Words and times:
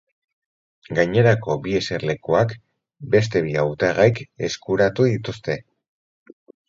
Gainerako 0.99 1.57
bi 1.67 1.75
eserlekuak 1.79 2.55
beste 3.17 3.43
bi 3.49 3.53
hautagaik 3.65 4.23
eskuratu 4.49 5.07
dituzte. 5.13 5.59